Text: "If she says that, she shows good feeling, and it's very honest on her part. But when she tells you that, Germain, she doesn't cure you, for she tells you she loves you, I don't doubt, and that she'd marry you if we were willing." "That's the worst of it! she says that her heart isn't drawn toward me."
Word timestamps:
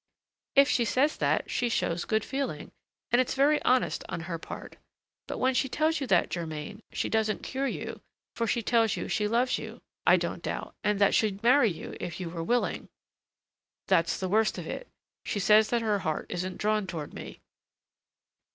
"If 0.55 0.67
she 0.67 0.83
says 0.83 1.15
that, 1.17 1.47
she 1.51 1.69
shows 1.69 2.05
good 2.05 2.25
feeling, 2.25 2.71
and 3.11 3.21
it's 3.21 3.35
very 3.35 3.61
honest 3.61 4.03
on 4.09 4.21
her 4.21 4.39
part. 4.39 4.77
But 5.27 5.37
when 5.37 5.53
she 5.53 5.69
tells 5.69 6.01
you 6.01 6.07
that, 6.07 6.31
Germain, 6.31 6.81
she 6.91 7.07
doesn't 7.07 7.43
cure 7.43 7.67
you, 7.67 8.01
for 8.35 8.47
she 8.47 8.63
tells 8.63 8.97
you 8.97 9.07
she 9.07 9.27
loves 9.27 9.59
you, 9.59 9.79
I 10.07 10.17
don't 10.17 10.41
doubt, 10.41 10.73
and 10.83 10.97
that 10.97 11.13
she'd 11.13 11.43
marry 11.43 11.69
you 11.69 11.95
if 11.99 12.17
we 12.17 12.25
were 12.25 12.41
willing." 12.43 12.89
"That's 13.89 14.19
the 14.19 14.27
worst 14.27 14.57
of 14.57 14.65
it! 14.65 14.87
she 15.23 15.39
says 15.39 15.69
that 15.69 15.83
her 15.83 15.99
heart 15.99 16.25
isn't 16.31 16.57
drawn 16.57 16.87
toward 16.87 17.13
me." 17.13 17.41